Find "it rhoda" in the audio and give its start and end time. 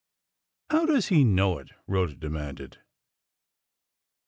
1.59-2.15